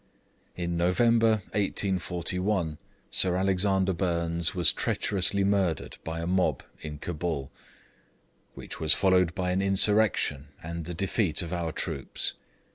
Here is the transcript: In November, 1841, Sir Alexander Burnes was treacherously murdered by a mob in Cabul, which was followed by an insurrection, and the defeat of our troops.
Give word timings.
In 0.55 0.77
November, 0.77 1.41
1841, 1.53 2.79
Sir 3.11 3.35
Alexander 3.35 3.93
Burnes 3.93 4.55
was 4.55 4.73
treacherously 4.73 5.43
murdered 5.43 5.99
by 6.03 6.21
a 6.21 6.25
mob 6.25 6.63
in 6.81 6.97
Cabul, 6.97 7.51
which 8.55 8.79
was 8.79 8.95
followed 8.95 9.35
by 9.35 9.51
an 9.51 9.61
insurrection, 9.61 10.47
and 10.63 10.85
the 10.85 10.95
defeat 10.95 11.43
of 11.43 11.53
our 11.53 11.71
troops. 11.71 12.33